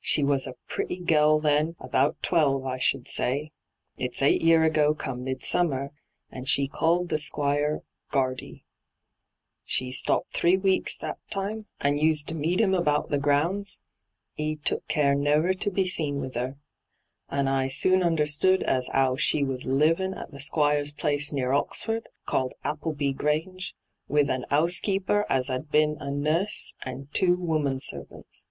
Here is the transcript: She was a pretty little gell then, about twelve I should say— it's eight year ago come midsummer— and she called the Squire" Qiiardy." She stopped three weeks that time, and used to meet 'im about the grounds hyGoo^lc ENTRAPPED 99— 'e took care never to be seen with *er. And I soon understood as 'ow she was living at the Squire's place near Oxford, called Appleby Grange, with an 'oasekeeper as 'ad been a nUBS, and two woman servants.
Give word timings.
She 0.00 0.24
was 0.24 0.46
a 0.46 0.54
pretty 0.68 0.94
little 1.00 1.06
gell 1.06 1.38
then, 1.40 1.76
about 1.78 2.22
twelve 2.22 2.64
I 2.64 2.78
should 2.78 3.06
say— 3.06 3.52
it's 3.98 4.22
eight 4.22 4.40
year 4.40 4.64
ago 4.64 4.94
come 4.94 5.22
midsummer— 5.22 5.92
and 6.32 6.48
she 6.48 6.66
called 6.66 7.10
the 7.10 7.18
Squire" 7.18 7.82
Qiiardy." 8.10 8.62
She 9.66 9.92
stopped 9.92 10.32
three 10.34 10.56
weeks 10.56 10.96
that 10.96 11.18
time, 11.28 11.66
and 11.78 12.00
used 12.00 12.26
to 12.28 12.34
meet 12.34 12.62
'im 12.62 12.72
about 12.72 13.10
the 13.10 13.18
grounds 13.18 13.82
hyGoo^lc 14.38 14.38
ENTRAPPED 14.38 14.38
99— 14.38 14.52
'e 14.52 14.64
took 14.64 14.88
care 14.88 15.14
never 15.14 15.52
to 15.52 15.70
be 15.70 15.86
seen 15.86 16.22
with 16.22 16.38
*er. 16.38 16.56
And 17.28 17.46
I 17.46 17.68
soon 17.68 18.02
understood 18.02 18.62
as 18.62 18.88
'ow 18.94 19.16
she 19.16 19.44
was 19.44 19.66
living 19.66 20.14
at 20.14 20.30
the 20.30 20.40
Squire's 20.40 20.90
place 20.92 21.34
near 21.34 21.52
Oxford, 21.52 22.08
called 22.24 22.54
Appleby 22.64 23.12
Grange, 23.12 23.74
with 24.08 24.30
an 24.30 24.46
'oasekeeper 24.50 25.26
as 25.28 25.50
'ad 25.50 25.70
been 25.70 25.98
a 26.00 26.10
nUBS, 26.10 26.72
and 26.80 27.12
two 27.12 27.36
woman 27.36 27.78
servants. 27.78 28.46